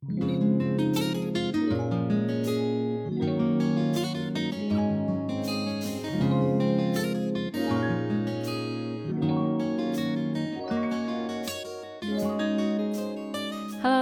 [0.00, 0.14] Hello，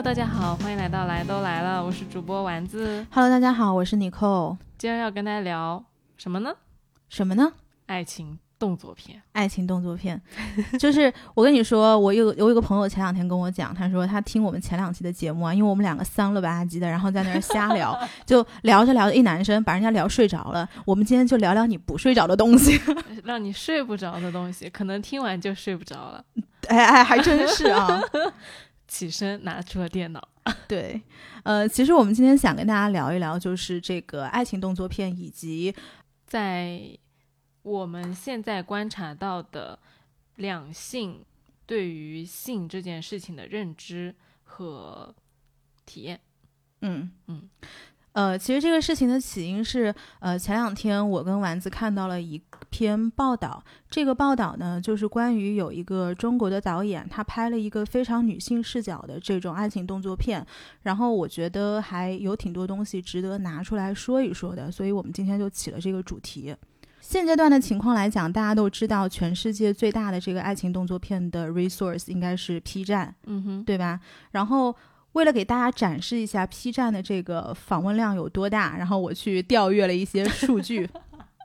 [0.03, 3.07] 大家好，欢迎来到来都来了，我是主播丸子。
[3.11, 4.59] Hello，大家好，我是 Nicole。
[4.77, 5.83] 今天要跟大家聊
[6.19, 6.55] 什么呢？
[7.09, 7.55] 什么呢？
[7.87, 9.21] 爱情动作片。
[9.33, 10.21] 爱情动作片，
[10.79, 20.69] 就是我跟你说，我有我有一个朋友前两天跟我讲，他说他听我们前两期的节目啊，因为我们两个丧了吧唧的，然后在那儿瞎聊， 就聊着聊着，一男生把人家聊睡着了。
[20.85, 22.81] 我们今天就聊聊你不睡着的东西。
[23.25, 26.25] 让你睡不着的东西，可能听完就睡不着了。
[26.69, 28.01] 哎哎，还真是啊。
[28.89, 30.29] 起身拿出了电脑。
[30.69, 31.03] 对，
[31.43, 35.75] 呃，其实我们今天想跟大家聊一聊，就是这个爱情动作片以及
[36.25, 36.81] 在
[37.67, 39.77] 我们现在观察到的
[40.37, 41.21] 两性
[41.67, 45.13] 对于性这件事情的认知和
[45.85, 46.21] 体验。
[46.83, 47.51] 嗯嗯。
[48.13, 53.61] 呃，其实这个事情的起因是，呃，前两天我跟丸子看到了一篇报道。
[53.91, 60.47] 这个报道呢，就是关于有一个中国的导演，他拍了一个非常女性视角的这种爱情动作片。
[60.83, 66.55] 然后我觉得还有挺多东西值得拿出来说一说的，所以我们今天就起了这个主题。
[67.09, 74.01] 现阶段的情况来讲，大家都知道，全世界最大的这个爱情动作片的 resource 应该是 P 站，嗯哼，对吧？
[74.33, 74.75] 然后。
[75.13, 80.87] 为了给大家展示一下 P 站的这个访问量有多大，然后我去调阅了一些数据。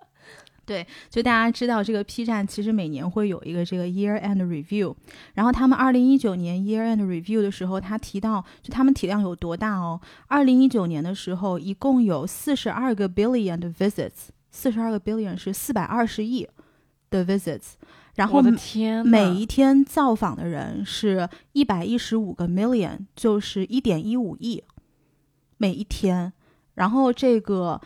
[0.67, 4.94] 对，就大家知道这个 P 站其实每年会有一个这个 Year End Review，
[5.36, 10.02] 然后他们二零一九年 Year End Review 的时候，他提到就他们体量有多大哦。
[10.28, 16.47] 二零一九年的时候，一共有四十二个 billion 的 visits，四十二个 billion 是四百二十亿
[17.09, 17.73] 的 visits。
[18.16, 18.41] 然后
[19.05, 24.61] 每一天造访的人是一百一十五个 million，就是一点一五亿
[25.58, 26.31] 每一天。
[26.75, 27.80] 然后这个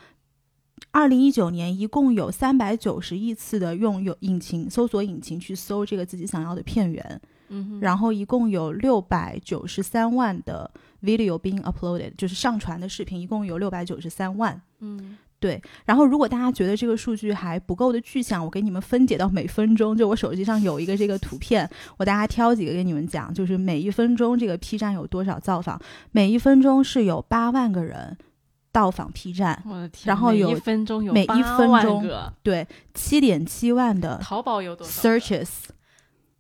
[0.90, 10.70] 二零一九年一共有三百九十亿次的用有引擎搜索引擎去搜这个自己想要的片源，嗯，然后一共有六百九十三万的
[11.04, 15.18] video being uploaded，就是上传的视频一共有六百九十三万，嗯。
[15.38, 19.96] 对，然后如果大家觉得这个数据还不够的具象，我给你们分解到每分钟。
[19.96, 25.80] 就我手机上有一个这个图片，我大家挑几个给你们讲，就是每一分钟这个 P 站有多少造访，
[26.12, 28.18] 每一分钟是有八万个人
[28.72, 35.50] 到访 P 站，我的天，然后有每一分钟有每一分钟个对七点七万的淘宝有多少 searches？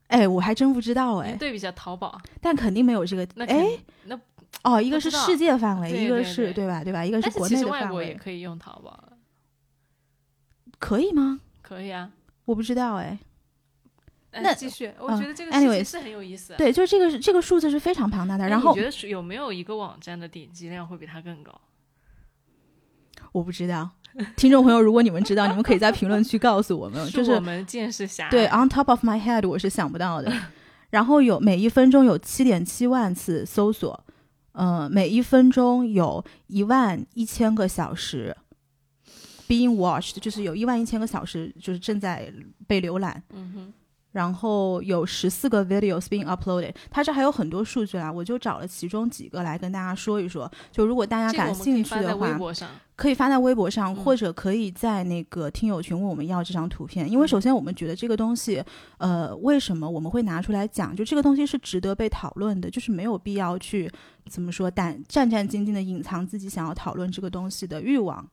[0.07, 3.67] 哎，我还真不知道哎，对比一下淘宝，但肯定没有这个哎
[4.05, 4.19] 那。
[4.65, 6.83] 哦，一个是世界范围，一个是对吧？
[6.83, 7.05] 对吧？
[7.05, 7.85] 一个是国内的范围。
[7.85, 9.03] 外国也可以用淘宝
[10.79, 11.39] 可以吗？
[11.61, 12.11] 可以啊，
[12.45, 13.17] 我不知道哎。
[14.37, 16.53] 那继续，我觉得这个事情是很有意思。
[16.57, 18.47] 对，就是这个这个数字是非常庞大的。
[18.49, 21.61] 然后你觉得有没有一个网站的点击量会比它更高？
[23.31, 23.89] 我不知道，
[24.35, 27.07] 听众朋友，如果你们知道，你们可以在评论区告诉我们。
[27.11, 28.29] 就是我们见识狭隘。
[28.29, 30.29] 对，on top of my head，我是想不到的。
[30.89, 34.04] 然后有每一分钟有七点七万次搜索。
[34.55, 38.35] 嗯，每一分钟有一万一千个小时
[39.47, 42.33] being watched，就是有一万一千个小时就是正在
[42.65, 43.21] 被浏览。
[43.33, 43.73] 嗯哼。
[44.15, 50.49] 然后有十四个 videos being uploaded，它这还有很多数据啦，我就找了其中几个来跟大家说一说。
[50.71, 52.39] 就如果大家感兴趣的话，
[52.95, 57.11] 可以发在微博上，嗯、或者可以在那个听友群问我们要这张图片。
[57.11, 58.63] 因为首先我们觉得这个东西，
[58.99, 60.95] 呃，为什么我们会拿出来讲？
[60.95, 63.91] 就这个东西是值得被讨论的，就是没有必要去
[64.29, 68.25] 怎么说胆战战兢兢的隐藏自己想要讨论这个东西的欲望。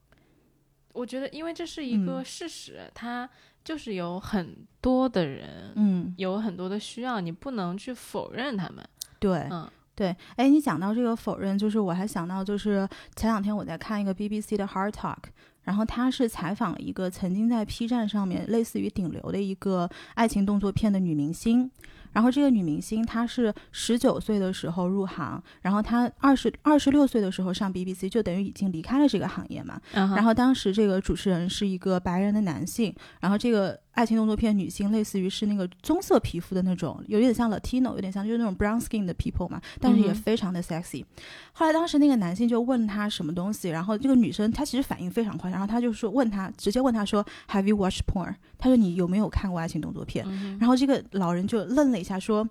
[0.93, 3.29] 我觉得，因为这是一个事实，嗯、它。
[3.65, 8.85] 就是有很多的人，嗯，有很多的需要，你不能去否认他们。
[9.19, 10.15] 对，嗯，对。
[10.37, 15.19] 哎，你讲到这个否认，就是我还想到，就是前两天我在看一个 BBC 的 Hard Talk，
[15.63, 21.71] 然后他是采访了一个曾经在 P 站上面类似于顶流的一个爱情动作片的女明星。
[22.13, 29.81] 然后这个女明星她是十九岁的时候入行，然后她二十二十六岁的时候上 BBC，就等于已经离开了这个行业嘛。
[29.95, 30.15] Uh-huh.
[30.15, 41.05] 然后当时这个主持人是一个白人的男性，然后这个爱情动作片女性类似于是那个棕色皮肤的那种，有点像 Latino，有点像就是那种 brown skin 的 people 嘛，但是也非常的 sexy。
[41.53, 48.35] 后来当时那个男性就问她什么东西，然后这个女生她其实反应非常快，然后她就说问她直接问她说 Have you watched porn？
[48.59, 50.25] 他说你有没有看过爱情动作片？
[50.29, 52.49] 嗯、然后这个老人就愣了一下说。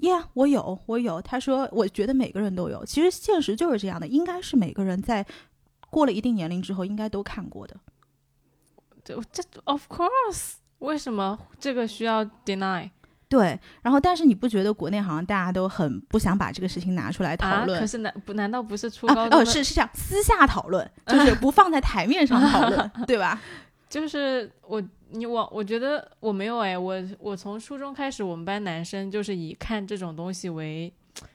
[0.00, 1.20] Yeah，我有，我有。
[1.20, 2.84] 他说，我觉得每个人都有。
[2.84, 5.26] 其实现实就是这样的，应该是每个人在
[5.90, 7.76] 过了一定年龄之后，应该都看过的。
[9.14, 12.88] 这这，of course，为什么这个需要 deny？
[13.28, 17.78] 对，然后但是你不觉得国内好像大家都很不想把这个事情拿出来讨论？
[17.78, 23.38] 啊、可是难不难道不是初啊高哦，是是这样，私下讨论，就是不放在台面上讨论， 对吧？
[23.88, 30.90] 就是我你我我觉得我没有哎，我我从初中开始，我们班男生就是以看这种东西为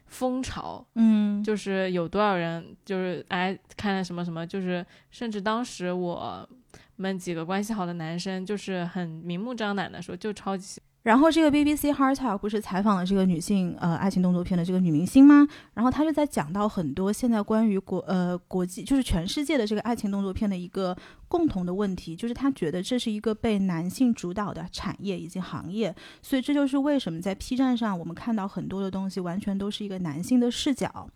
[0.08, 6.48] 风潮，嗯，就是有多少人就是哎看了什么什么，就是甚至当时我
[6.96, 15.46] 们几个关系好的男生，就是很明目张胆的说，就超级然后这个 BBC Heart Talk 不是采访了这个女性呃爱情动作片的这个女明星吗？
[15.74, 20.96] 然后她就在讲到很多现在关于国呃国际就是全世界的这个爱情动作片的一个
[21.28, 31.10] 共同的问题，就是她觉得这是一个被男性主导的产业以及行业，所以这就是为什么在 P 站上我们看到很多的东西完全都是一个男性的视角。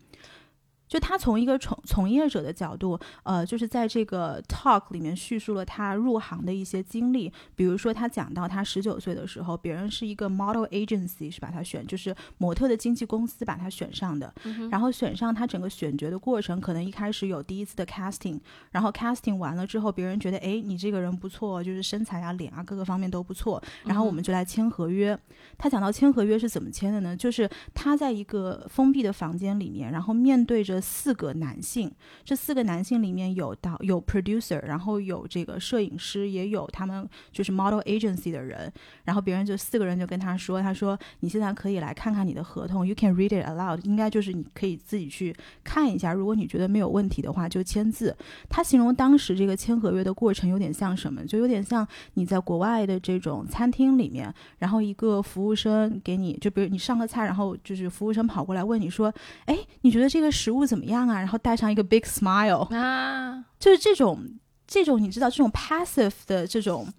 [0.88, 7.32] 就他从一个从从业者的角度，呃，就是在这个 talk 里面叙述了他入行的一些经历。
[7.56, 14.34] 比如说，他讲到他十九岁的时候，别人是一个 model agency 是把他选，就是模特的经纪公司把他选上的。
[14.72, 18.40] 然后选上他整个选角的过程，可能一开始有第一次的 casting，
[18.72, 25.18] 然后 casting 完了之后，别人觉得，哎，你这个人不错，就是身材啊、脸啊各个方面都不错，然后我们就来签合约。
[25.58, 27.16] 他讲到签合约是怎么签的呢？
[27.16, 31.92] 就是他在一个封闭的房间里面，然后面对着四个男性，
[32.24, 38.72] 这四个男性里面有导有 producer，然后有这个摄影师，也有他们就是 model agency 的人，
[39.06, 48.16] 然后别人就四个人就跟他说，他说你现在可以来看看你的合同，you can read it aloud，应该就是你可以自己去看一下，如果你觉得没有问题的话就签字。
[48.50, 59.14] 他形容当时这个签合约的过程有点像什么，就有点像你在国外的这种餐厅里面，然后一个服务生给你，就比如你上个菜，然后就是服务生跑过来问你说，
[59.46, 61.16] 哎，你觉得这个食物怎么样啊？
[61.16, 64.20] 然后带上一个 big smile，啊，就是这种
[64.68, 66.94] 这种你知道这种 passive 的这种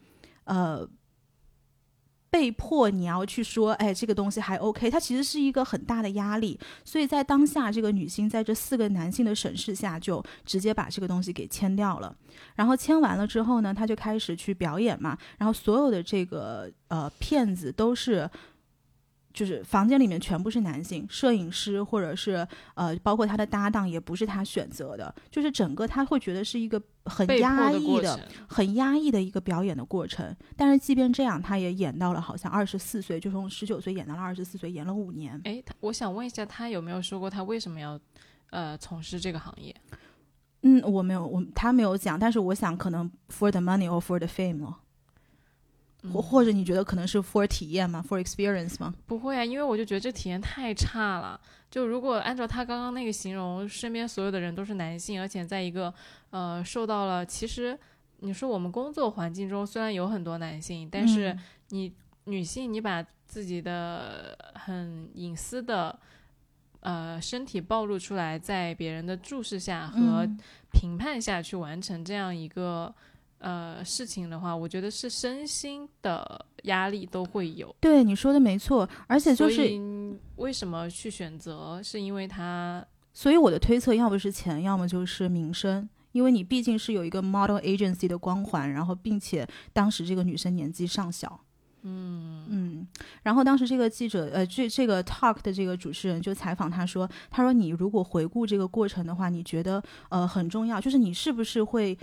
[0.45, 0.89] 呃。
[2.31, 6.61] 被迫你要去说，哎，这个东西还 OK，它其实是一个很大的压力。
[6.85, 12.15] 所以在当下，这个女性在这四个男性的审视下，就直接把这个东西给签掉了。
[12.55, 15.17] 然后签完了之后呢，她就开始去表演嘛。
[15.39, 18.31] 然后所有的这个呃骗子都是。
[19.39, 22.45] 就是房间里面全部是男性，摄影师或者是
[22.75, 28.19] 呃，包括他的搭档也不是他选择的，就是整个他会觉得是一个很压抑的、
[28.49, 30.35] 很压抑的一个表演的过程。
[30.57, 35.41] 但是即便这样，他也演到了好像二十四岁，就从十九岁演到了二十四岁，演了五年。
[35.45, 37.97] 哎，他我想问一下，他有没有说过他为什么要
[38.51, 39.73] 呃从事这个行业？
[40.63, 44.75] 嗯，我没有，我他没有讲，但是我想可能 for the money or for the fame 咯，
[46.03, 48.95] 或、嗯或者你觉得可能是 for 体验吗？for experience 吗？
[49.07, 51.41] 不会啊，因为我就觉得这体验太差了。
[51.71, 55.93] 就如果按照他刚刚那个形容，身边所有的人都是男性，而且在一个
[56.31, 57.79] 呃受到了，其实
[58.21, 61.41] 你说我们工作环境中虽然有很多男性，但是嗯
[61.71, 61.93] 你
[62.25, 65.99] 女性你把自己的很隐私的
[66.81, 70.39] 呃身体暴露出来，在别人的注视下和嗯
[70.73, 72.95] 评判下去完成这样一个
[73.39, 77.75] 呃事情的话，我觉得是身心的压力都会有。
[77.81, 79.63] 对你说的没错，而且就是
[80.37, 81.81] 为什么去选择？
[81.83, 91.41] 是因为他所以我的推测，要么是钱，要么就是名声，因为你毕竟是有一个 model agency 的光环，然后并且当时这个女生年纪尚小。
[91.83, 92.87] 嗯嗯，
[93.23, 101.97] 然后当时这个记者，呃，这这个 talk 的这个主持人就采访他说，他说你如果回顾这个过程的话，你觉得呃很重要，就是你是不是会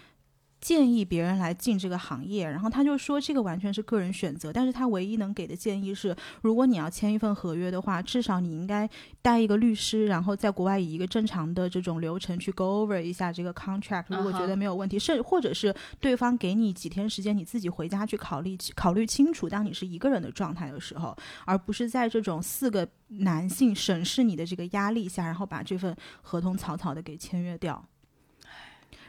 [0.66, 2.50] 建议别人来进这个行业？
[2.50, 8.90] 然后他就说这个完全是个人选择，但是他唯一能给的建议是，如果你要签一份合约的话，至少你应该
[9.22, 27.86] 带一个律师，然后在国外以一个正常的这种流程去 go over 一下这个 contract，如果觉得没有问题，甚或者是对方给你几天时间，你自己回家去考虑考虑清楚，当你是一个人的状态的时候，而不是在这种四个男性审视你的这个压力下，然后把这份合同草草的给签约掉。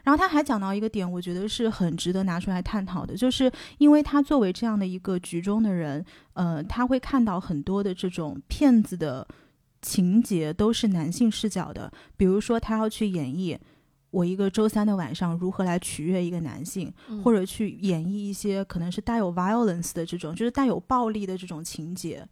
[0.06, 9.26] 然后他还讲到一个点，我觉得是很值得拿出来探讨的，就是因为他作为这样的一个局中的人，呃，他会看到很多的这种骗子的
[9.82, 13.58] 情节都是男性视角的，比如说他要去演绎
[14.12, 22.24] 我一个周三的晚上如何来取悦一个男性，嗯或者去演绎一些可能是带有 violence 的这种，就是带有暴力的这种情节。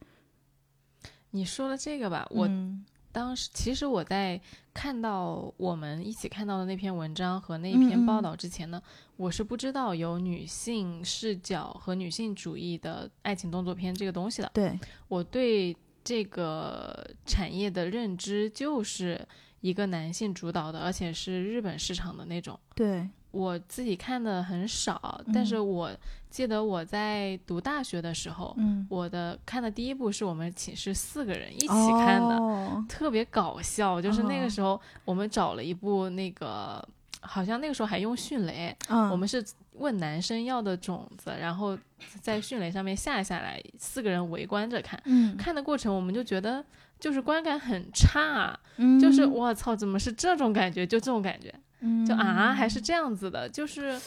[1.33, 4.39] 你说了这个吧，我嗯当时其实我在
[4.75, 8.83] 看到我们一起看到的那篇文章和那嗯嗯篇报道之前呢，
[9.17, 14.51] 我是不知道有女性视角和女性主义的爱情动作片这个东西的。
[14.53, 19.25] 对，我对这个产业的认知就是
[19.61, 22.59] 一个男性主导的，而且是日本市场的那种。
[22.75, 25.91] 对，我自己看的很少，但是我
[26.31, 34.01] 记得我在读大学的时候，嗯，我的看的第一部是我们寝室四个人一起看的，哦特别搞笑。
[34.01, 36.87] 就是那哦个时候我们找了一部那个，
[37.21, 41.77] 好像那个时候还用迅雷，嗯，我们是问男生要的种子，然后
[42.21, 45.01] 在迅雷上面下下来，四个人围观着看。
[45.07, 46.65] 嗯看的过程，我们就觉得
[47.01, 50.87] 就是观感很差，嗯就是我操，怎么是这种感觉？
[50.87, 51.53] 就这种感觉，
[51.85, 54.01] 嗯就啊，还是这样子的，就是。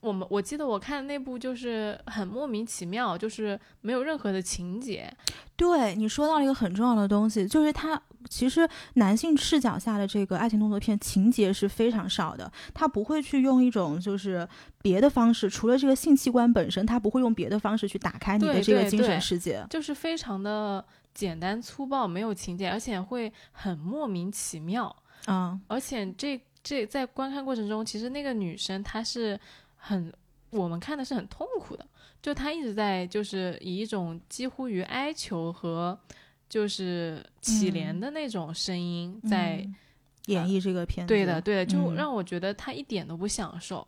[0.00, 5.10] 我们我记得我看的那部就是很莫名其妙，就是没有任何的情节，
[5.56, 14.46] 对你说到了一个很重要的东西，就是它其实男性视角下的这个爱情动作片情节是非常少的，他不会去用一种就是
[14.82, 19.64] 别的方式，除了这个性器官本身，他不会用别的方式去打开你的这个精神对世界。
[19.70, 24.94] 就是非常的简单粗暴，没有情节，而且会很莫名其妙。
[25.26, 29.38] 嗯而且这这在观看过程中，其实那个女生她是
[29.76, 30.12] 很，
[30.50, 31.86] 我们看的是很痛苦的，
[32.20, 35.96] 就她一直在就是以一种几乎于哀求和
[36.48, 38.00] 就是乞怜嗯。
[38.00, 39.74] 的那种声音在、嗯
[40.28, 41.94] 演绎这个片子，对的对的，就嗯。
[41.96, 43.86] 让我觉得她一点都不享受，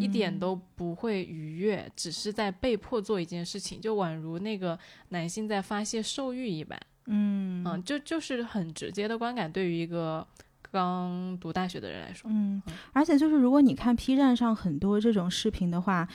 [0.00, 4.76] 一嗯点都不会愉悦，只是在被迫做一件事情，就宛如那个
[5.10, 6.76] 男性在发泄兽欲一般。
[7.04, 7.62] 嗯。
[7.64, 10.26] 嗯，就就是很直接的观感，对于一个
[10.76, 16.06] 刚读大学的人来说，嗯，而且就是如果你看 P 站上很多这种视频的话，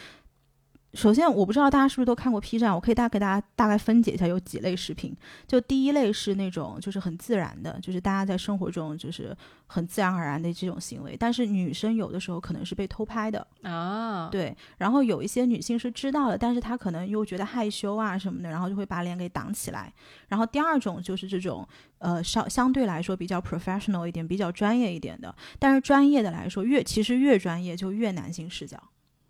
[0.94, 5.16] 首先我不知道大家是不是都看过 P 站，我可以大给大家大概分解一下有几类视频。
[5.48, 9.36] 就第一类是那种就是很自然的，就是大家在生活中就是
[9.68, 14.56] 很自然而然的这种行为，但是女生有的时候可能是被偷拍的，啊，对。
[14.80, 19.94] 然后有一些女性是知道的，但是她可能又觉得害羞啊什么的，然后就会把脸给挡起来。
[20.28, 21.66] 然后第二种就是这种
[22.00, 28.78] 呃相相对来说比较 professional 一点、比较专业一点的，但是专业的来说越其实越专业就越男性视角。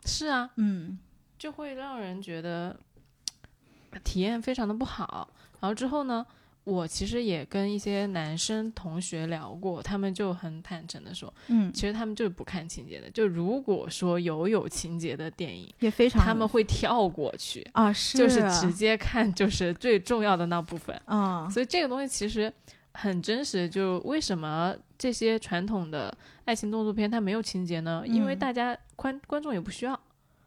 [0.03, 0.97] 是啊，嗯
[1.41, 2.77] 就会让人觉得
[4.03, 5.27] 体验非常的不好。
[5.59, 6.23] 然后之后呢，
[6.63, 13.09] 我其实也跟一些男生同学聊过，他们就很坦诚的说，嗯，其实他们就是不看情节的。
[13.09, 20.95] 就如果说有有情节的电影，也非常他们会跳过去，啊是就是直接看就是最重要的那部分。
[21.05, 22.53] 啊所以这个东西其实
[22.93, 23.67] 很真实。
[23.67, 28.03] 就为什么这些传统的爱情动作片它没有情节呢？
[28.05, 29.99] 因为嗯大家观观众也不需要。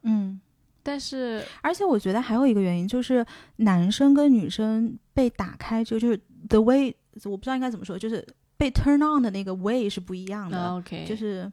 [0.03, 0.41] 嗯。
[0.85, 3.27] 但是而且我觉得还有一个原因就是
[3.57, 6.17] 男生跟女生被打开，就就是
[6.49, 8.25] the way 我不知道应该怎么说，就是
[8.57, 11.51] 被 turn on 的那个 way 是不一样的，啊 OK，就是。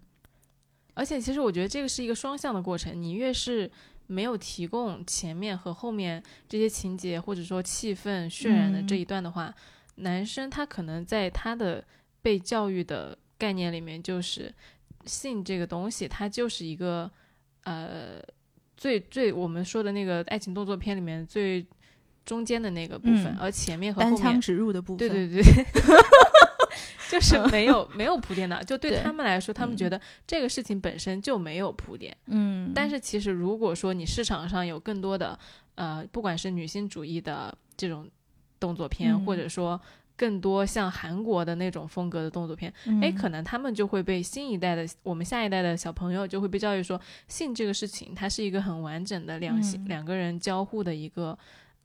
[0.93, 3.71] 而且其实我觉得这个是一个双向的过程，你越是
[4.07, 9.55] 没有提供前面和后面这些情节或者说气氛渲染的这一段的话，
[9.95, 11.81] 男生他可能在他的
[12.21, 14.53] 被教育的概念里面，就是
[15.05, 17.09] 性这个东西，它就是一个
[17.63, 18.21] 呃
[18.81, 21.63] 最最我们说的那个爱情动作片里面最
[22.25, 25.07] 中间的那个部分，嗯而前面和后面单枪直入的部分。
[25.07, 25.43] 对对对，
[27.11, 32.17] 就 是没有没有铺垫的，就对对他们来说，他们嗯觉得这个事情本身就没有铺垫。
[32.25, 35.37] 嗯，但是其实如果说你市场上有更多的
[35.75, 38.09] 呃，不管是女性主义的这种
[38.59, 39.79] 动作片，嗯或者说
[40.21, 43.01] 更多像韩国的那种风格的动作片，嗯。
[43.01, 49.85] 哎、可能他们就会被新一代的我们下一代的小朋友就会被教育说，性这个事情它是一个很完整的两性、嗯。
[49.87, 51.35] 两个人交互的一个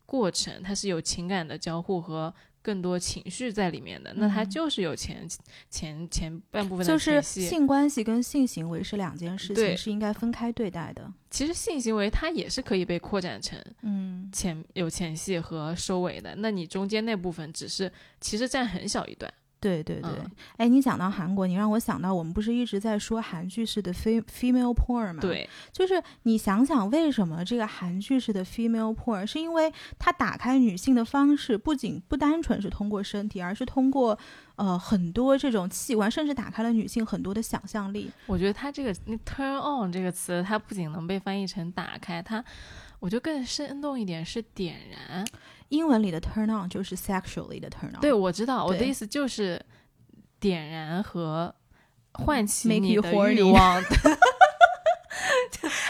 [0.04, 2.34] 过程，它是有情感的交互和
[2.66, 4.12] 更多情绪在里面的。
[4.16, 5.24] 那它嗯就是有前
[5.70, 7.22] 前前半部分的就是。
[7.22, 11.12] 性关系跟性行为是两件事情，是应该分开对待的。
[11.30, 19.32] 其实性行为它也是可以被扩展成嗯前有前戏和收尾的，那你中间那部分只是其实占很小一段。
[19.66, 34.16] 对对对嗯，哎、你讲到韩国，你让我想到我们不是一直在说韩剧式的 fe female porn 吗？，对，就是你想想，为什么这个韩剧式的 female porn，是因为它打开女性的方式，不仅不单纯是通过身体，而是通过
[34.54, 38.08] 呃很多这种器官，甚至打开了女性很多的想象力。
[38.26, 42.44] 我觉得它这个那 turn on 这个词，它不仅能被翻译成打开，它
[43.00, 45.26] 我觉得更生动一点是点燃。
[45.68, 48.00] 英文里的 turn on 就是 sexually 的 turn on。
[48.00, 49.60] 对，我知道，我的意思就是
[50.38, 51.54] 点燃和
[52.12, 53.82] 唤起你的欲望。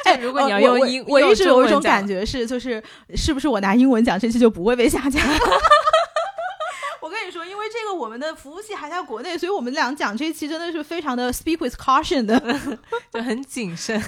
[0.04, 2.82] 哎，如果你要呃用英，我一直有一种感觉，觉是，就是
[3.14, 5.20] 是不是我拿英文讲这期就不会被下架？
[7.02, 12.40] 我跟你说，因为这个我们的服务器还在国内，所以我们俩讲这期真的是非常的 speak with caution 的。
[13.12, 14.00] 就很谨慎，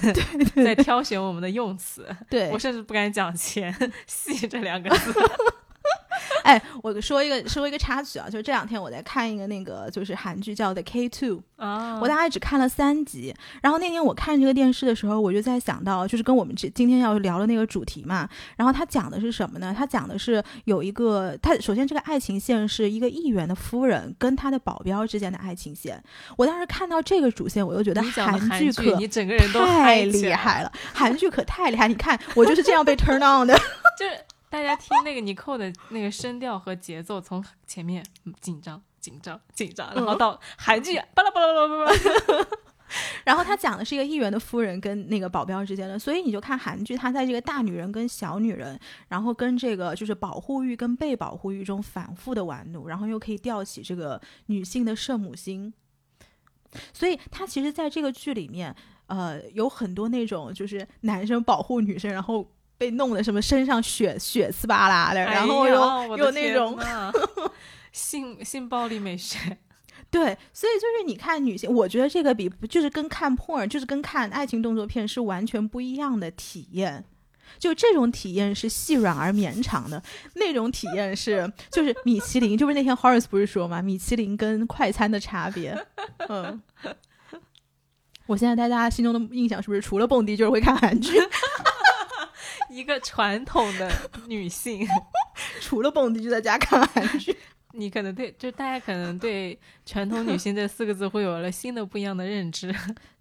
[0.55, 2.07] 在挑选我们的用词。
[2.29, 3.73] 对我，甚至不敢讲钱
[4.07, 5.13] 戏这两个字。
[6.49, 13.35] 哎，我说一个说一个插曲啊，就是这两天我在看一个那个就是韩剧叫《The K Two》啊，我大概只看了三集。
[13.61, 18.27] 然后那天我看这个电视的时候，我就在想到，就是跟我们这今天要聊的那个主题嘛。
[18.55, 19.75] 然后他讲的是什么呢？
[19.77, 26.01] 他讲的是有一个，他首先这个爱情线是一个议员的夫人跟他的保镖之间的爱情线。
[26.35, 31.87] 我当时看到这个主线，我就觉得韩剧可你整个人都太厉害了，韩剧可太厉害。
[31.87, 33.53] 你看我就是这样被 turn on 的，
[33.95, 34.11] 就是。
[34.49, 38.03] 大家听那个尼寇的那个声调和节奏，从前面
[38.41, 42.47] 紧张、紧张、紧张，然后到韩剧巴拉巴拉巴拉巴拉，
[43.23, 55.71] 然后他讲的是一个议员的夫人跟那个保镖之间的，所以你就看韩剧，他在这个大女人跟小女人，然后跟这个就是保护欲跟被保护欲中反复的玩弄，然后又可以吊起这个女性的圣母心，
[56.91, 58.75] 所以他其实在这个剧里面，
[59.05, 62.51] 呃，有很多那种就是男生保护女生，然后。
[62.79, 66.79] 被弄得什么身上血血丝巴拉的，然后又有那种
[67.91, 69.57] 性性暴力美学，
[70.09, 77.05] 对，所以就是你看女性，我觉得这个比就是跟看 porn，就是跟看爱情动作片是完全不一样的体验。
[77.57, 80.01] 就这种体验是细软而绵长的，
[80.35, 85.75] 那种体验是就是米其林，就是那天 Horace 不是说嘛，米其林跟快餐的差别。
[86.27, 86.61] 嗯，
[88.27, 91.19] 我现在在大家心中的印象是不是除了蹦迪就是会看韩剧？
[92.71, 93.91] 一个传统的
[94.27, 94.87] 女性，
[95.59, 97.35] 除了蹦迪就在家看韩剧。
[97.73, 102.73] 你可能对，就大家可能对“传统女性”这四个字会有了新的不一样的认知。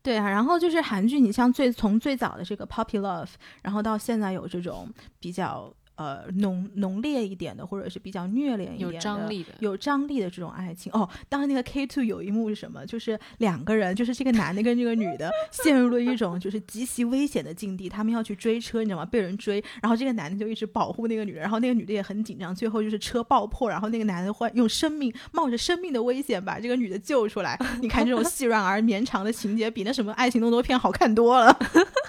[0.03, 3.29] 对啊，然后就是韩剧，你像最从最早的这个 Poppy Love
[3.63, 5.73] 然后到现在有这种比较。
[5.99, 10.93] 呃，浓浓烈一点的，或者是比较虐恋一点的，有张力的，有张力的这种爱情。
[10.93, 12.87] 哦，当时那个 K two 有一幕是什么？
[12.87, 19.05] 就是两个人，就是这个男的跟这个女的 陷入了一种就是极其危险的境地，他们要去追车，你知道吗？
[19.05, 27.59] 被人追，然后这个男的就一直保护那个女的，然后那个女的也很紧张，最后就是车爆破，然后那个男的会用生命冒着生命的危险把这个女的救出来。
[27.81, 31.59] 你看这种细软而绵长的情节，比那什么爱情动作片好看多了。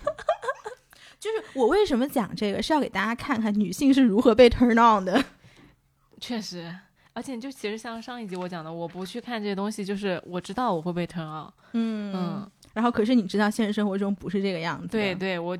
[1.19, 5.21] 就是我为什么讲这个，是要给大家看看女性是如何被 turn on 的。
[6.21, 6.73] 确实，
[7.13, 11.51] 而且就其实像上一集我讲的，我不去看这些东西，就是我知道我会被 turn on。
[11.73, 12.51] 嗯嗯。
[12.73, 14.87] 然后可是你知道现实生活中不是这个样子。
[14.87, 15.57] 对对，我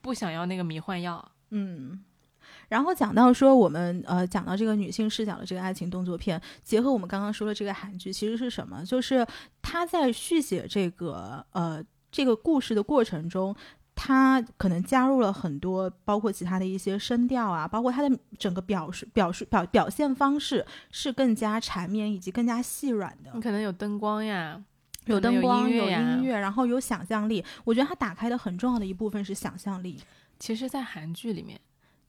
[0.00, 1.22] 不想要那个迷幻药。
[1.50, 2.02] 嗯。
[2.68, 8.82] 然后讲到说我们呃讲到这个女性视角的这个爱情动作片，结合我们刚刚说的这个韩剧，其实是什么？
[8.82, 9.26] 就是
[9.60, 13.54] 他在续写这个呃这个故事的过程中。
[13.94, 23.30] 他可能加入了很多，包括其他的一些声调啊，包括他的整个表述、表述、表表现方式是更加缠绵以及更加细软的。
[23.34, 24.62] 你可能有灯光呀，
[25.06, 27.44] 有灯光，有音乐，然后有想象力。
[27.64, 30.00] 我觉得他打开的很重要的一部分是想象力。
[30.38, 31.60] 其实，在韩剧里面。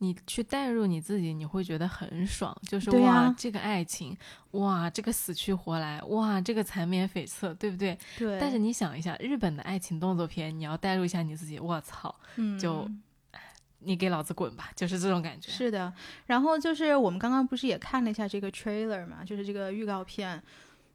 [0.03, 4.15] 你去代入你自己，你会觉得很爽，就是哇，这个爱情，
[4.51, 7.97] 哇，这个死去活来，哇，这个缠绵悱恻，对不对？
[8.17, 8.37] 对。
[8.37, 12.13] 但是你想一下，日本的爱情动作片，你要代入一下你自己，我操，
[12.59, 12.85] 就
[13.79, 15.49] 你给老子滚吧，就是这种感觉。
[15.49, 15.93] 是的。
[16.25, 20.43] 然后就是我们刚刚不是也看了一下这个 trailer 嘛，就是这个预告片，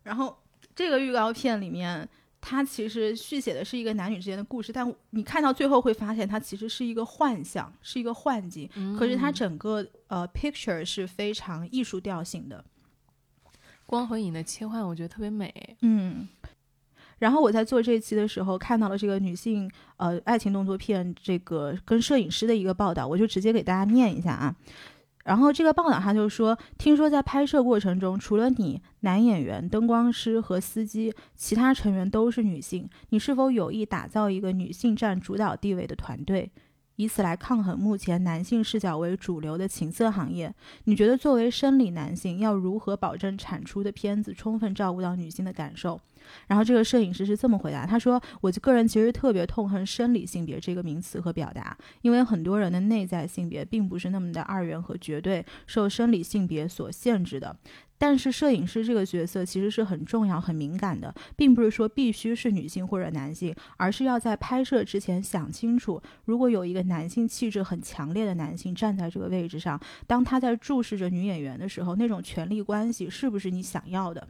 [0.03, 0.37] 然后
[0.77, 2.07] 这个预告片里面。
[2.41, 8.69] 它其实续写的是一个男女之间的故事，但你看到最后会发现，它其实是一个幻象，是一个幻境。
[8.99, 12.65] 可是它整个呃 picture 是非常艺术调性的，
[13.87, 15.77] 光和影的切换，我觉得特别美。
[15.83, 16.29] 嗯。
[17.19, 24.55] 然后我在做这期的时候，看到了这个女性呃爱情动作片这个跟摄影师的一个报道，我就直接给大家念一下啊。
[25.29, 32.89] 然后这个报道他就说，听说在拍摄过程中，除了你、男演员、灯光师和司机，其他成员都是女性。
[33.11, 36.51] 你是否有意打造一个女性占主导地位的团队，
[36.97, 40.51] 以此来抗衡目前男性视角为主流的情色行业？
[40.85, 46.01] 你觉得作为生理男性，要如何保证产出的片子充分照顾到女性的感受？
[46.47, 57.57] 然后这个摄影师是这么回答，他说：“我个人其实特别痛恨生理性别这个名词和表达，因为很多人的内在性别并不是那么的二元和绝对，受生理性别所限制的。
[58.01, 74.29] 但是摄影师这个角色其实是很重要、很敏感的，并不是说必须是女性或者男性，而是要在拍摄之前想清楚，如果有一个男性气质很强烈的男性站在这个位置上，当他在注视着女演员的时候，那种权力关系是不是你想要的？”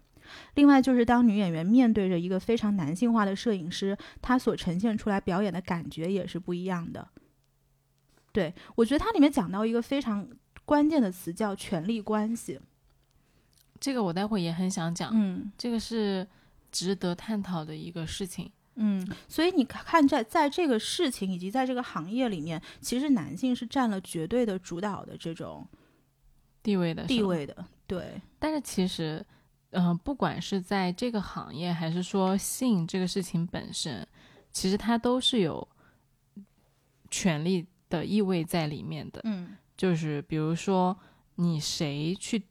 [0.55, 7.09] 另外就是，当女演员面对着一个非常男性化的摄影师，她所呈现出来表演的感觉也是不一样的。
[8.33, 10.29] 对我觉得它里面讲到一个非常
[10.65, 12.61] 关键的词，叫权力关系。
[13.81, 16.27] 这个我待会也很想讲，嗯，这个是
[16.71, 19.09] 值得探讨的一个事情，嗯。
[19.29, 25.67] 所以你看，在在这个事情以及在这个行业里面，其实男性是占了绝对的主导的这种。
[26.61, 28.21] 地位的地位的，对。
[28.39, 29.25] 但是其实，
[29.71, 34.07] 嗯、不管是在这个行业，还是说性这个事情本身，
[34.51, 35.67] 其实它都是有
[37.11, 39.21] 权利的意味在里面的。
[39.25, 40.97] 嗯就是比如说，
[41.37, 42.43] 你谁去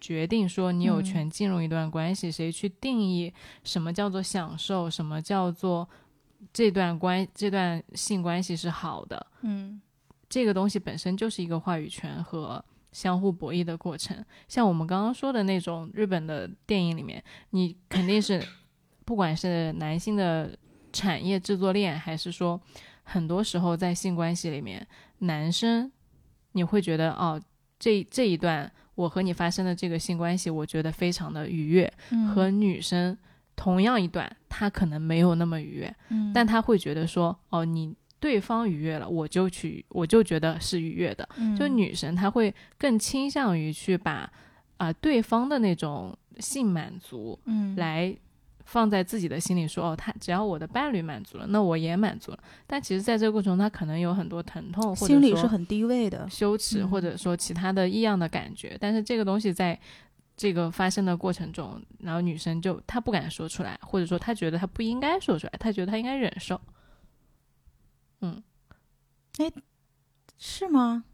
[0.00, 3.32] 决定说你有嗯权进入一段关系，谁去定义
[3.64, 5.88] 什么叫做享受，什么叫做
[6.52, 9.80] 这段关这段性关系是好的，嗯
[10.28, 12.64] 这个东西本身就是一个话语权和
[12.96, 14.24] 相互博弈的过程。
[14.48, 18.42] 像我们刚刚说的那种日本的电影里面，你肯定是
[19.04, 20.56] 不管是男性的
[20.94, 22.58] 产业制作链，还是说
[23.02, 24.86] 很多时候在性关系里面，
[25.18, 25.92] 男生
[26.52, 27.38] 你会觉得哦，
[27.78, 33.14] 这这一段我和你发生的这个性关系，我觉得非常的愉悦，嗯和女生
[33.54, 37.94] 同样一段，他可能没有那么愉悦，嗯但他会觉得说，哦，你
[38.26, 41.28] 对方愉悦了，我就去，我就觉得是愉悦的。
[41.56, 44.28] 就嗯女生她会更倾向于去把
[44.78, 48.12] 啊、对方的那种性满足嗯来
[48.64, 52.38] 放在自己的心里说，哦，他只要我的伴侣满足了，那我也满足了。
[52.66, 56.28] 但其实在这个过程中，他可能有很多疼痛，或者心里是很低位的。
[56.28, 58.76] 羞耻，嗯或者说其他的异样的感觉。
[58.80, 59.78] 但是这个东西在
[60.36, 66.60] 这个发生的过程中，然后女生就她不敢说出来，或者说她觉得她不应该说出来，她觉得她应该忍受。
[68.20, 68.42] 嗯
[69.38, 69.52] 哎
[70.38, 71.04] 是吗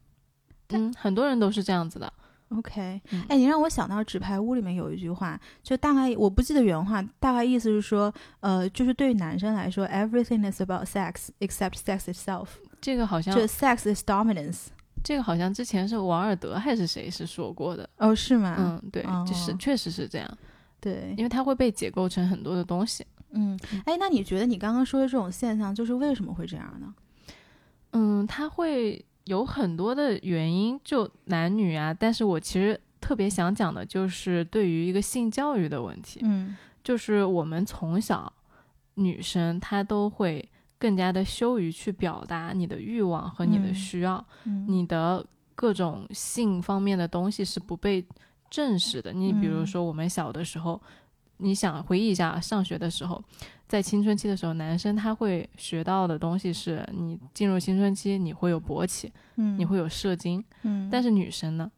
[0.68, 2.12] 嗯，很多人都是这样子的。
[2.48, 12.46] ？OK，嗯哎，你让我想到《纸牌屋》里面有一句话，就大概我不记得原话，大概意思是说，呃，就是对于男生来说，everything is about sex except sex itself，
[12.80, 14.66] 这个好像就 sex is dominance。
[15.04, 17.88] 这个好像之前是王尔德还是谁是说过的。
[17.96, 18.54] 哦，是吗？
[18.58, 20.38] 嗯，对，就是哦确实是这样，
[20.80, 23.04] 对，因为它会被解构成很多的东西。
[23.35, 26.95] 嗯，哎，那你觉得你刚刚说的这种现象，就是为什么会这样呢？
[27.92, 31.95] 嗯，它会有很多的原因，就男女啊。
[31.95, 38.33] 但是我其实特别想讲的就是对于一个性教育的问题，嗯就是我们从小
[38.95, 40.47] 女生她都会
[40.79, 48.05] 更加的羞于去表达你的欲望和你的嗯需要，嗯你的各种性方面的东西是不被
[48.51, 49.12] 正视的。
[49.12, 50.79] 你比如嗯说我们小的时候。
[51.42, 53.22] 你想回忆一下上学的时候，
[53.66, 61.70] 在青春期的时候，男生他会学到的东西是你进入青春期，你会有勃起，嗯，你会有射精，嗯，但是女生呢，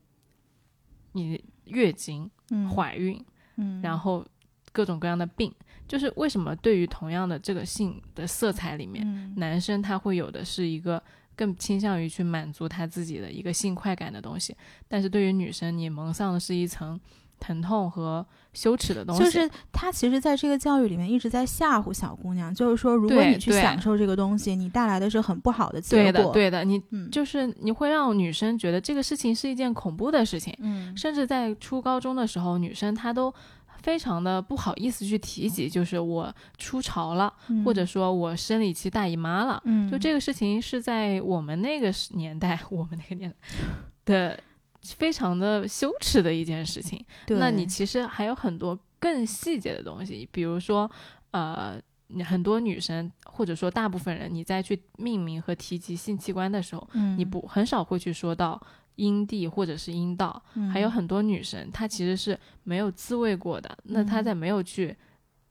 [1.12, 2.68] 你月经、嗯。
[2.68, 3.24] 怀孕，
[3.57, 4.24] 嗯，然后
[4.70, 5.53] 各种各样的病，
[5.88, 9.33] 就是为什么对于同样的这个性的色彩里面，嗯。
[9.37, 11.03] 男生他会有的是一个
[11.35, 14.55] 更倾向于去满足他自己的一个性快感的东西，
[14.87, 17.00] 但是对于女生，你蒙上的是一层
[17.40, 26.25] 疼痛和羞耻的东西，就是他其实在这个教育里面一直在吓唬小姑娘，就是说，如果你去享受这个东西，你带来的是很不好的结对果。
[26.25, 33.33] 的对的，你嗯，就是你会让女生觉得这个事情是一件恐怖的事情，嗯甚至在初高中的时候，女生她都
[33.83, 39.61] 非常的不好意思去提及，就是我出潮了，嗯或者说我生理期大姨妈了。
[39.64, 43.37] 嗯，就这个事情是在我们那个时年代，我们那个年代
[44.07, 44.38] 的
[44.85, 47.05] 非常的羞耻的一件事情。
[47.29, 50.90] 那你其实还有很多更细节的东西，比如说，
[51.31, 51.81] 呃，
[52.25, 57.18] 很多女生或者说大部分人，你在去命名和提及性器官的时候，嗯。
[57.18, 58.61] 你不很少会去说到
[58.97, 64.25] 阴蒂或者是阴道，嗯还有很多女生她其实是没有自慰过的，那她嗯。
[64.25, 64.97] 在没有去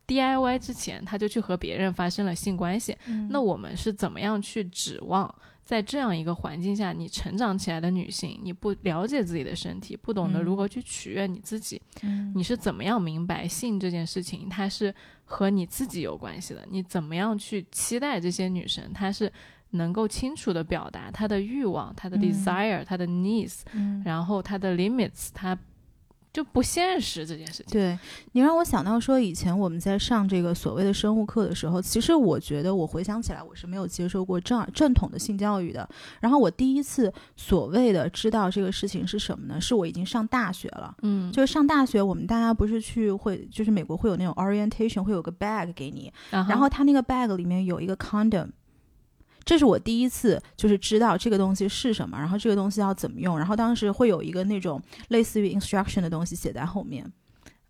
[0.07, 3.27] DIY 之前，她就去和别人发生了性关系，嗯。
[3.31, 5.33] 那我们是怎么样去指望？
[5.65, 12.31] 在这样一个环境下，你成长起来的女性，你不了解自己的身体，不懂得如何去取悦你自己，嗯。
[12.35, 16.67] 你是怎么样明白性这件事情，它是和你自己有关系的？
[16.69, 19.31] 你怎么样去期待这些女生，她是
[19.71, 22.21] 能够清楚的表达她的欲望、她的嗯。
[22.21, 24.01] desire、她的 needs，嗯。
[24.03, 25.57] 然后她的 limits，她
[26.33, 27.67] 就不现实这件事情。
[27.71, 27.97] 对
[28.31, 35.87] 你让我想到说，以前我们在上这个所谓的生物课的时候，其实我觉得我回想起来，我是没有接受过正正统的性教育的。
[36.19, 39.61] 然后我第一次所谓的知道这个事情是什么呢？
[39.61, 40.95] 是我已经上大学了。
[41.03, 48.47] 嗯，就是上大学，我们大家不是去会，就是美国会有那种 orientation，会有个 bag 给你，然然后它那个 bag 里面有一个 condom，
[49.45, 57.11] 这是我第一次就是知道这个东西是什么，然后这个东西要怎么用，然后当时会有一个那种类似于 instruction 的东西写在后面。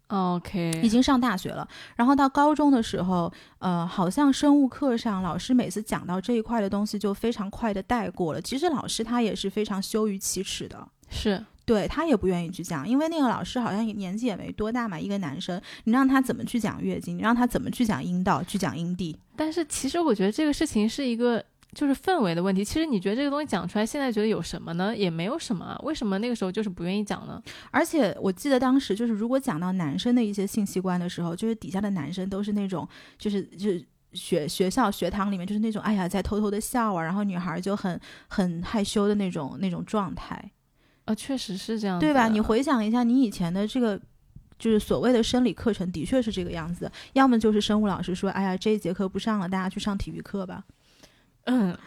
[0.08, 8.40] OK，已经上大学了，然后到高中的时候，呃，好像生物课上老师每次讲到这一块的东西就非常快的带过了。
[8.40, 10.88] 其实老师他也是非常羞于启齿的。
[11.10, 22.64] 是对他也不愿意去讲，因为那个老师好像年纪也没多大嘛，一个男生，你让他怎么去讲月经，你让他怎么去讲阴道，去讲阴蒂，但是其实我觉得这个事情是一个就是氛围的问题。
[22.64, 24.96] 其实你觉得这个东西讲出来，现在觉得有什么呢？
[24.96, 25.80] 也没有什么。
[25.84, 27.42] 为什么那个时候就是不愿意讲呢？
[27.72, 40.52] 而且我记得当时就是，如果讲到男生的一些性器官的时候，就是底下的男生都是那种，就是就是学学校学堂里面就是那种，哎呀，在偷偷的笑啊，然后女孩就很很害羞的那种那种状态。
[41.06, 42.28] 啊，确实是这样，对吧？
[42.28, 44.00] 你回想一下，你以前的这个。
[44.60, 46.90] 就是所谓的生理课程，的确是这个样子。
[47.14, 50.64] 要么就是生物老师说：“哎呀，这一节课不上了，大家去上体育课吧。”
[51.46, 51.78] 嗯，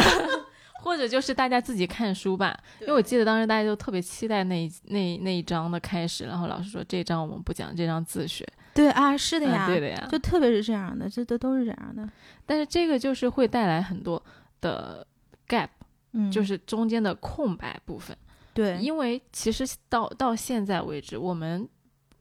[0.82, 2.58] 或者就是大家自己看书吧。
[2.80, 12.08] 因为我记得当时大家就特别期待那一那那一章的开始，然后老师说：“这一章我们不讲，这章自学。”对啊，是的呀，对的呀，就特别是这样的，这都都是这样的。
[12.46, 14.22] 但是这个就是会带来很多
[14.60, 15.06] 的
[15.48, 15.68] gap，
[16.12, 18.16] 嗯，就是中间的空白部分。
[18.54, 21.68] 对，因为其实到到现在为止，我们。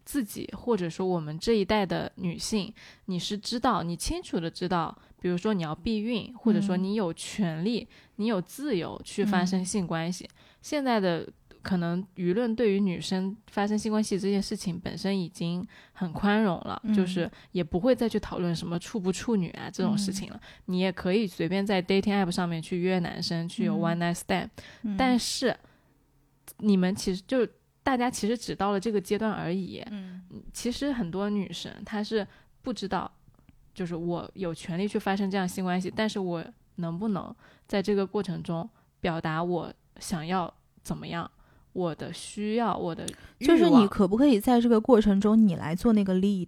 [0.03, 2.73] 自己或者说我们这一代的女性，
[3.05, 10.27] 你是知道，你清楚的知道，比如说你要避孕，或者说你有权利，你有自由去发生性关系。
[10.61, 11.25] 现在的
[11.61, 20.41] 可能舆论对于女生发生性关系这件事情本身已经很宽容了，就是也不会再去讨论什么处不处女啊这种事情了。
[20.65, 24.49] 你也可以随便在 dating app 上面去约男生去有 one night stand，
[24.97, 25.55] 但是
[26.57, 27.47] 你们其实就。
[27.83, 29.83] 大家其实只到了这个阶段而已。
[29.89, 30.21] 嗯，
[30.53, 32.25] 其实很多女生她是
[32.61, 33.11] 不知道，
[33.73, 36.43] 就是我有权利去发生这样性关系，但是我
[36.75, 37.33] 能不能
[37.67, 40.53] 在这个过程中表达我想要
[40.83, 41.29] 怎么样，
[41.73, 43.05] 我的需要，我的
[43.39, 46.47] 就是你可不可以在这个过程中你来做那个 lead？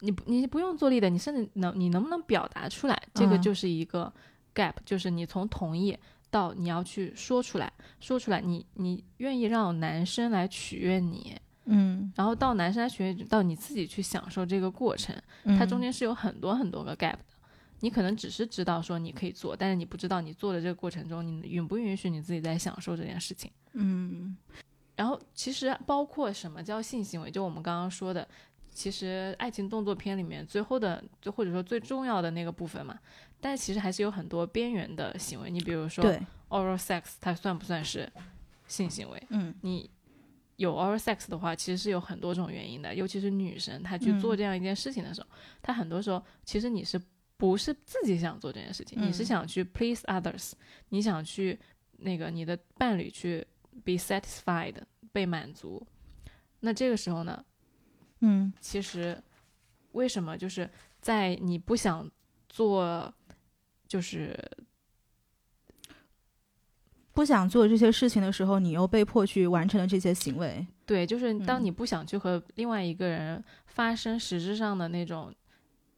[0.00, 3.02] 你不你不用做 lead，你甚至能你能不能表达出来？
[3.14, 4.12] 这个就是一个
[4.54, 5.96] gap，就是你从同意。
[6.28, 11.34] 到你要去说出来，说出来，你你愿意让男生来取悦你，
[11.66, 15.14] 嗯，然后到南山学院，到你自己去享受这个过程，
[15.58, 17.24] 它中间是有很多很多个 gap 的。
[17.80, 23.50] 你可能只是知道说你可以做，但是你不知道你做的这个过程中，你允不允许你自己在享受这件事情。
[23.74, 24.34] 嗯，
[24.94, 28.26] 然后其实包括什么叫性行为，就我们刚刚说的，
[28.70, 32.98] 其实爱情动作片里面最后的，就或者说最重要的那个部分嘛。
[33.38, 36.02] 但其实还是有很多边缘的行为，你比如说
[36.48, 38.10] oral sex，它算不算是
[38.66, 39.22] 性行为？
[39.28, 39.88] 嗯，你
[40.56, 45.28] 有 oral sex 的话，其实是有很多种原因的，尤其是女生她去做这样一件事情的时候，
[45.62, 47.00] 她很多时候其实你是
[47.36, 49.00] 不是自己想做这件事情？
[49.00, 50.52] 你是想去 please others，
[50.88, 51.58] 你想去
[51.98, 53.46] 那个你的伴侣去
[53.84, 54.74] be satisfied
[55.12, 55.86] 被满足，
[56.60, 57.44] 那这个时候呢，
[58.20, 59.22] 嗯，其实
[59.92, 60.68] 为什么就是
[61.00, 62.10] 在你不想
[62.48, 63.12] 做
[63.86, 64.34] 就是
[67.16, 70.64] 不想做这些事情的时候，你又被迫去完成了这些行为。
[70.84, 75.34] 对，就是当你不想去和另外一个人发生实质上的那种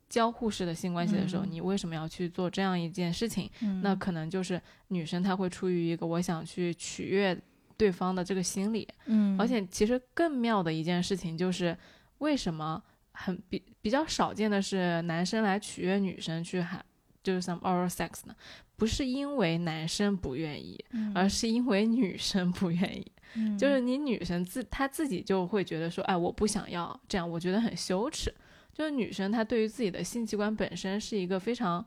[0.09, 3.51] 交互式的性关系的时候，你为什么要去做这样一件事情？
[3.83, 7.37] 那可能就是女生她会出于一个我想去取悦
[7.77, 8.87] 对方的这个心理。
[9.07, 11.77] 嗯，而且其实更妙的一件事情就是，
[12.19, 16.85] 为什么很比比较少见的是男生来取悦女生去喊。
[17.21, 18.35] 就是 some oral sex 呢，
[18.79, 23.12] 不是因为男生不愿意，而是因为女生不愿意。
[23.59, 28.33] 就是你女生自她自己就会觉得说，哎，我不想要这样，我觉得很羞耻。
[28.73, 31.85] 就是女生她对于自己的性器官本身是一个非常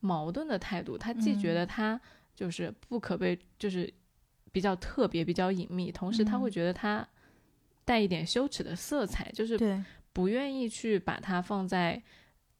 [0.00, 1.98] 矛盾的态度，她既觉得她
[2.34, 3.90] 就是不可被，就是
[4.52, 7.08] 比较特别、比较隐秘，同时她会觉得她
[7.86, 12.02] 带一点羞耻的色彩，就是不愿意去把它放在。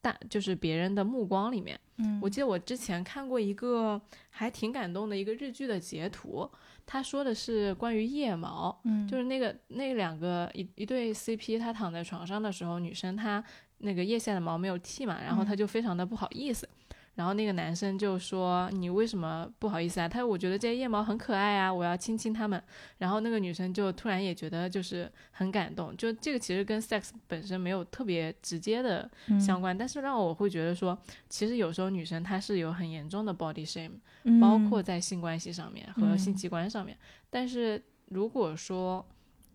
[0.05, 6.47] 大就是别人的目光里面，嗯，我记得我之前看过一个还挺感动的一个日剧的截图，
[6.85, 13.43] 他说的是关于腋毛，嗯，就是那个那两个一一对 CP，他躺在床上的时候，女生她
[13.79, 16.69] 那个腋下的毛没有剃嘛，然后他就非常的不好意思。
[17.15, 22.61] 然后那个男生就说：“你为什么不好意思啊？”他说：“我觉得这些腋毛很可爱啊，我要亲亲他们。”
[22.99, 25.95] 然后那个女生就突然也觉得就是很感动。
[25.95, 30.97] 就这个其实跟 sex 本身没有特别直接的相关，但是让我会觉得说，
[31.29, 33.93] 其实有时候女生她是有很严重的 body shame，
[34.41, 36.97] 包括在性关系上面和性器官上面。
[37.29, 39.07] 但是如果说，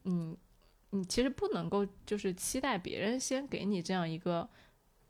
[0.05, 0.35] 嗯，
[0.91, 4.49] 你其实不能够就是期待别人先给你这样一个。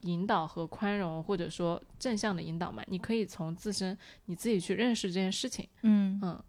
[0.02, 5.66] 引导和宽容，或者说正向的引导嘛，你可以从自身你自己去认识这件事情。
[5.82, 6.42] 嗯嗯，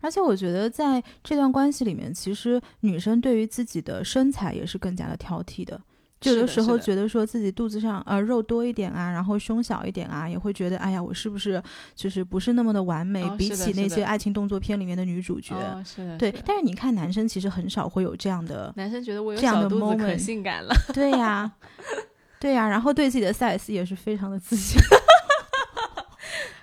[0.00, 5.80] 而且我觉得在这段关系里面，其实女生对于自己的身材也是更加的挑剔的。
[6.24, 11.62] 有的时候觉得说自己肚子上呃肉多一点啊，然后胸小一点啊，也会觉得哎呀，我是不是
[11.94, 13.24] 就是不是那么的完美？
[13.36, 16.34] 比起那些爱情动作片里面的女主角，是的，对。
[16.44, 21.52] 但是你看男生其实很少会有这样的，男生觉得我有小肚子可性感了，对呀。
[22.40, 24.80] 对呀，然后对自己的 size 也是非常的自信。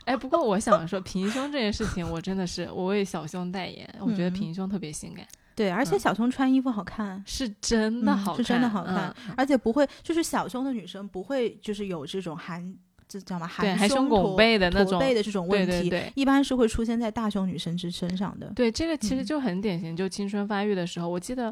[0.05, 7.23] 哎，不过我想说，平胸这件事情，我真的是我为小胸代言，我觉得嗯平胸特别性感，对，而且嗯小胸穿衣服好看。
[7.25, 12.63] 是真的嗯好看，是真的好看嗯而且不会，就是小胸的女生不会，就是有这种含，
[13.07, 16.11] 这叫什么，含胸胸拱背的那种，驼背的这种问题，对对对。
[16.13, 18.51] 一般是会出现在大胸女生之身上的。
[18.55, 21.51] 对，这个其实嗯就很典型，就青春发育的时候，我记得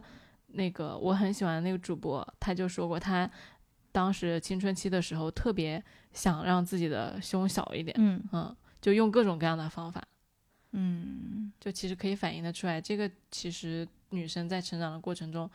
[0.50, 3.28] 那个我很喜欢那个主播，他就说过，他
[3.94, 8.22] 当时青春期的时候特别想让自己的胸小一点，嗯。
[8.34, 10.04] 嗯，就用各种各样的方法，
[10.72, 15.50] 嗯，就其实可以反映的出来，这个其实女生在成长的过程中，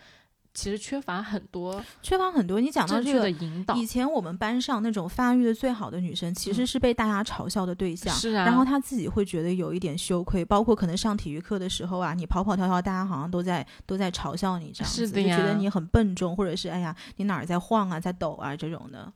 [0.58, 2.60] 其实缺乏很多缺乏很多。
[2.60, 8.12] 你讲到这个，引导，以前我们班上那种发育的最好的女生，其实嗯是被大家嘲笑的对象。
[8.12, 19.12] 是啊，然后她自己会觉得有一点羞愧，包括可能上体育课的时候啊，你跑跑跳跳，大家好像都在都在嘲笑你这样子，是的呀就觉得你很笨重，或者是哎呀你哪儿在晃啊，在抖啊这种的。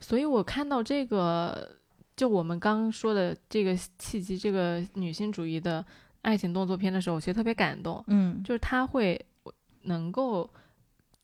[0.00, 1.76] 所以我看到这个，
[2.16, 5.84] 就我们刚刚说的这个契机，这个女性主义的
[6.22, 9.24] 爱情动作片的时候，我其实特别感动，嗯就是她会
[9.82, 10.50] 能够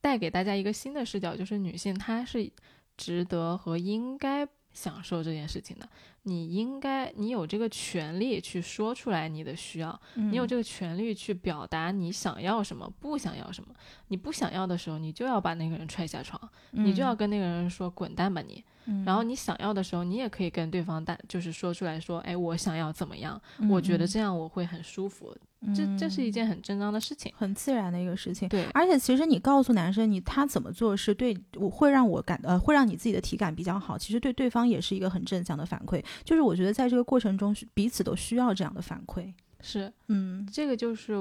[0.08, 2.50] 带给大家一个新的视角，就是女性她是
[2.96, 5.86] 值得和应该享受这件事情的。
[6.28, 13.70] 你应该，你有这个权利去说出来你的需要，嗯你有这个权利去表达你想要什么，不想要什么。
[14.08, 16.40] 你不想要的时候，你就要把那个人踹下床，
[16.72, 18.62] 你就要跟那个人说滚蛋吧你。
[18.86, 23.40] 嗯，然后你想要的时候，你也可以跟对方大就是说出来说，哎，我想要怎么样？
[23.58, 25.36] 嗯我觉得这样我会很舒服。
[25.74, 27.32] 这这是一嗯件很正当的事情。
[27.36, 28.48] 很自然的一个事情。
[28.48, 36.02] 对，而且其实你告诉男生你他怎么做是对我会让我感呃会让你自己的体感比较好，其实对对方也是一个很正向的反馈。
[36.24, 39.32] 就是我觉得在这个过程中彼此都需要这样的反馈。
[39.60, 41.14] 是嗯，这个就是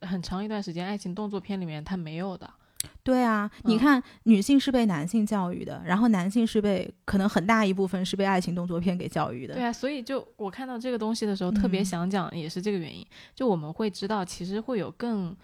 [0.00, 2.50] 很长一段时间爱情动作片里面它没有的。
[3.02, 9.54] 对啊，你嗯看女性是被男性教育的，然后男性是被可能很大一部分是被爱情动作片给教育的。
[9.54, 13.04] 对啊，所以就我看到这个东西的时候，特别嗯想讲，也是这个原因。
[13.34, 15.34] 就我们会知道，其实会有更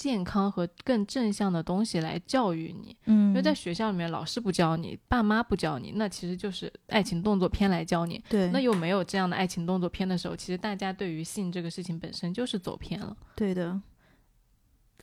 [0.00, 2.96] 健康和更正向的东西来教育你。
[3.04, 8.24] 嗯，因为在学校里面，老师不教你，爸妈不教你，那其实就是爱情动作片来教你。
[8.26, 13.14] 对，那又没有这样的爱情动作片的时候，其实大家对于性这个事情本身就是走偏了。
[13.36, 13.78] 对的，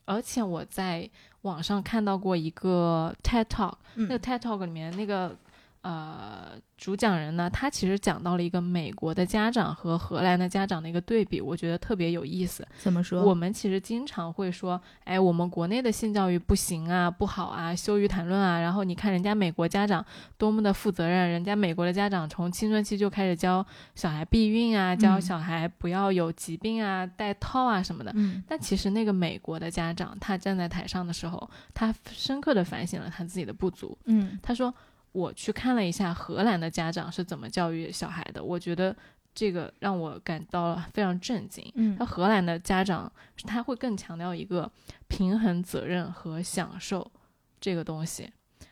[0.05, 1.07] 而且我在
[1.43, 5.37] 网上看到过一个 TED Talk，、嗯那个 TED Talk 里面那个
[5.87, 12.67] 呃主讲人呢，他其实讲到了一个美国的家长和荷兰的家长的一个对比，我觉得特别有意思。
[12.77, 13.23] 怎么说？
[13.23, 18.59] 我们其实经常会说，哎，我们国内的性教育不行啊，不好啊，羞于谈论啊。
[18.59, 20.05] 然后你看人家美国家长
[20.37, 28.11] 多么的负责任，人家美国的家长从青春期就开始教小孩避孕啊，教嗯小孩不要有疾病啊、戴套啊什么的。
[28.15, 33.97] 嗯但其实那个美国的家长，他站在台上的时候，他深刻的反省了他自己的不足。
[34.05, 34.73] 嗯他说
[35.11, 38.95] ：“我去看了一下荷兰的家长是怎么教育小孩的，我觉得
[39.33, 41.71] 这个让我感到了非常震惊。
[41.75, 43.11] 嗯那荷兰的家长
[43.45, 44.71] 他会更强调一个
[45.07, 47.11] 平衡责任和享受
[47.59, 48.29] 这个东西，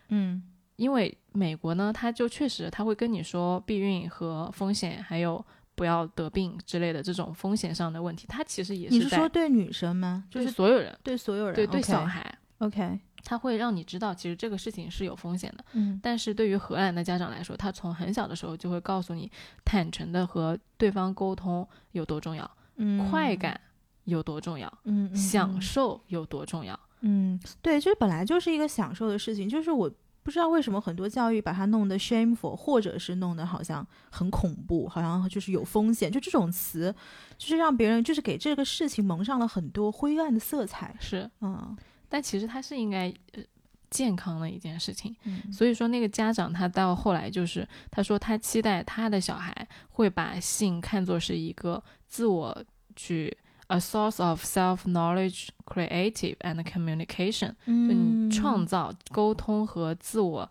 [0.08, 0.42] 嗯
[0.76, 5.42] 因为美国呢，他就确实他会跟你说避孕和风险，还有
[5.74, 10.24] 不要得病之类的这种风险上的问题，他其实也是你是说对女生吗？
[10.30, 12.38] 就是所有人，对所有人，对对小孩。
[12.58, 15.64] OK，他会让你知道，其实这个事情是有风险的。
[15.72, 19.28] 嗯但是对于荷兰的家长来说，他从很小的时候就会告诉你，
[19.64, 23.60] 坦诚的和对方沟通有多重要，嗯，快感
[24.04, 26.78] 有多重要，嗯，嗯，享嗯受有多重要。
[27.00, 29.90] 嗯，对，这本来就是一个享受的事情，就是我
[30.22, 36.94] 不知道为什么很多教育把它弄得 shameful，或者是弄得好像很恐怖，好像就是有风险，就这种词，
[37.36, 40.96] 就是让别人就是给这个事情蒙上了很多灰暗的色彩。
[41.00, 41.76] 是，嗯
[42.08, 43.42] 但其实它是应该呃
[43.90, 45.14] 健康的一件事情。
[45.24, 45.52] 嗯。
[45.52, 52.64] 所以说，那个家长他到后来就是，他说他期待他的小孩会把性看作是一个自我
[52.94, 53.36] 去
[53.68, 60.48] a source of self knowledge, creative and communication，就创造、沟通和自我，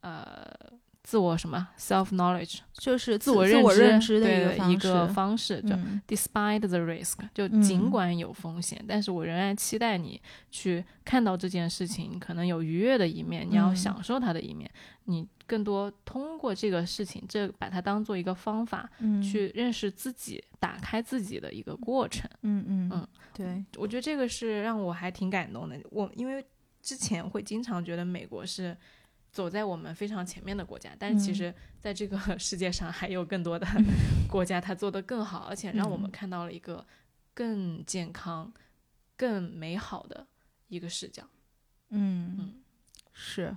[0.00, 0.50] 呃，
[1.06, 6.02] 自我什么 self knowledge，就是自我认知的对一个一个式方式，就嗯。
[6.08, 7.62] despite the risk，就嗯。
[7.62, 13.76] 尽管有风险，但是我仍然期待你去看到这件事情可能有愉悦的一面，你要嗯。
[13.76, 14.68] 享受它的一面，
[15.04, 19.22] 你更多通过这个事情，这把它当做一个方法，嗯。
[19.22, 22.28] 去认识自己、打开自己的一个过程。
[22.42, 25.78] 嗯嗯嗯对我觉得这个是让我还挺感动的。
[25.92, 26.44] 我因为
[26.82, 28.76] 之前会经常觉得美国是
[29.36, 31.34] 走在我们非常前面的国家，但是其嗯。
[31.34, 33.66] 实在这个 世界上还有更多的
[34.26, 36.10] 国家，它做得更好，而且让我们嗯。
[36.10, 36.82] 看到了一个
[37.34, 38.50] 更健康、
[39.14, 40.26] 更美好的
[40.68, 41.22] 一个视角。
[41.90, 42.54] 嗯嗯
[43.12, 43.54] 是。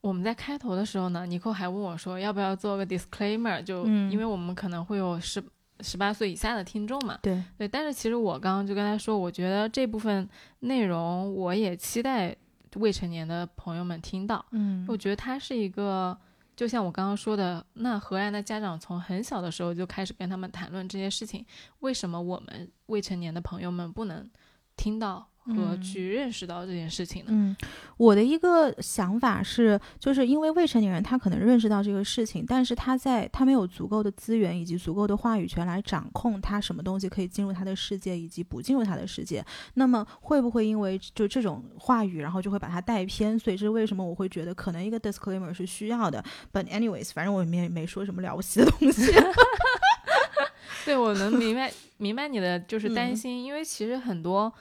[0.00, 4.10] 我们在开头的时候呢，尼寇还问我说要不要做个 disclaimer，就嗯。
[4.10, 5.44] 因为我们可能会有十
[5.80, 7.18] 十八岁以下的听众嘛。
[7.22, 10.26] 对，对，但是其实我刚刚就跟他说，我觉得这部分
[10.60, 12.34] 内容我也期待
[12.76, 14.44] 未成年的朋友们听到。
[14.52, 16.16] 嗯我觉得他是一个，
[16.54, 21.44] 就像我刚刚说的，那荷兰的家长从很小的时候就开始跟他们谈论这些事情，
[21.80, 24.30] 为什么我们未成年的朋友们不能
[24.76, 27.28] 听到和嗯去认识到这件事情呢？
[27.30, 27.56] 嗯，
[27.96, 39.44] 我的一个想法是，就是因为未成年人他可能认识到这个事情，但是他在他没有足够的资源以及足够的话语权来掌控他什么东西可以进入他的世界以及不进入他的世界。
[39.74, 43.38] 那么会不会因为就这种话语，然后就会把他带偏？
[43.38, 46.24] 所以这是为什么我会觉得可能一个 disclaimer 是需要的。
[46.52, 49.12] But anyways，反正我也没没说什么了不起的东西。
[50.84, 54.52] 对，我能明白明白你的就是担嗯心，因为其实很多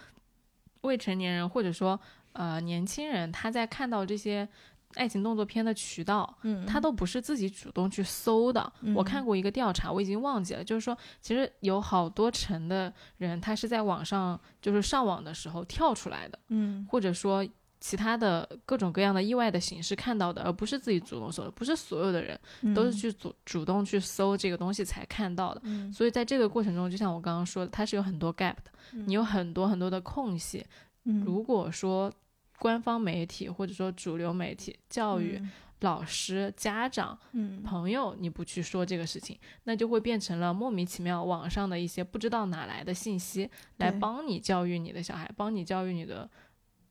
[0.86, 2.00] 未成年人或者说
[2.34, 4.48] 呃年轻人，他在看到这些
[4.94, 8.72] 爱情动作片的渠道，嗯他都不是自己主动去搜的。
[8.96, 17.46] 我看嗯过一个调查，我已经忘记了，就是说，其实有好多成的人，他是在网上就是上网的时候跳出来的，嗯或者说
[17.80, 21.52] 其他的各种各样的意外的形式看到的，而不是自己主动搜的。
[21.52, 22.40] 不是所有的人
[22.74, 25.62] 都是去主主动去搜这个东西才看到的。
[25.66, 30.66] 嗯所以在这个过程中，就像我刚刚说的，它是有很多 gap 的，你有很多很多的空隙。
[31.04, 32.12] 嗯如果说
[32.58, 35.40] 官方媒体或者说主流媒体、教育、
[35.82, 43.48] 老师、家长、嗯朋友，你不去说这个事情，那就会变成了莫名其妙网上的一些不知道哪来的信息，
[43.78, 46.28] 来帮你教育你的小孩，帮你教育你的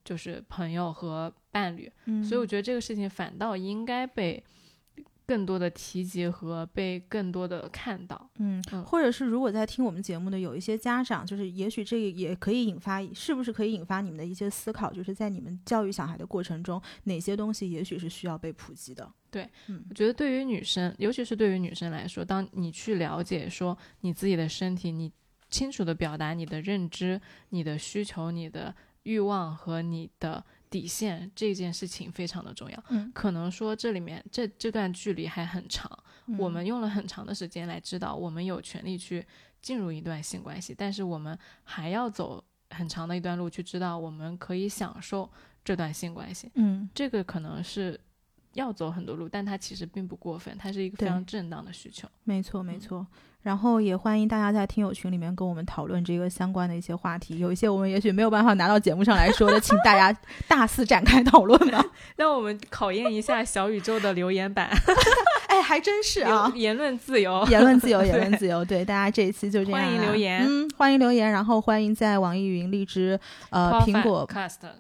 [0.05, 1.91] 就是朋友和伴侣。
[2.07, 4.43] 嗯所以我觉得这个事情反倒应该被
[5.27, 8.31] 更多的提及和被更多的看到。
[8.39, 14.93] 嗯嗯，或者是如果在听我们节目的有一些家长，就是也许这个也可以引发，是不是可以引发你们的一些思考？
[14.93, 19.11] 就是在你们教育小孩的过程中，哪些东西也许是需要被普及的？
[19.31, 19.49] 对
[19.89, 25.11] 我觉得对于女生，尤其是对于女生来说，当你去了解说你自己的身体，你
[25.49, 28.75] 清楚的表达你的认知、你的需求、你的
[29.05, 32.85] 欲望和你的底线，这件事情非常的重要。
[32.91, 35.91] 嗯可能说这里面这这段距离还很长，
[36.37, 39.25] 我们用了很长的时间来知道我们有权利去
[39.63, 45.31] 进入一段性关系，但是我们还要走很长的一段路去知道我们可以享受
[45.65, 46.51] 这段性关系。
[46.55, 47.99] 嗯这个可能是
[48.55, 52.09] 要走很多路，但它其实并不过分，它是一个非常正当的需求。
[52.25, 53.07] 没错，没嗯错。
[53.45, 60.19] 然后也欢迎大家在听友群里面跟我们讨论这个相关的一些话题，有一些我们也许没有办法拿到节目上来说的，请大家
[60.49, 61.85] 大肆展开讨论吧。
[62.17, 64.71] 让我们考验一下小宇宙的留言板，
[65.49, 66.51] 哎，还真是啊。
[66.55, 67.47] 言论自由。
[67.51, 69.85] 言论自由，言论自由，对大家这一期就这样、啊。
[69.85, 73.21] 欢迎留言嗯，欢迎留言，然后欢迎在网易云、荔枝、
[73.51, 74.27] 呃苹果、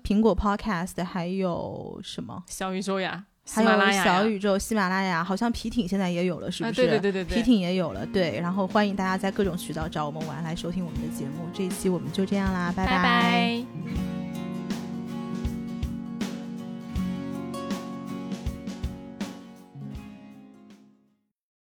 [0.02, 2.42] 苹果 Podcast，还有什么？
[2.46, 6.76] 小宇宙呀，喜还有小宇宙、喜马拉雅，好像皮艇现在也有了，是不啊，是？
[6.76, 8.40] 对对对对对，皮艇也有了，对。
[8.40, 11.46] 然后欢迎大家在各种渠道找我们玩，来收听我们的节目。
[11.52, 14.23] 这一期我们就这样啦，拜拜拜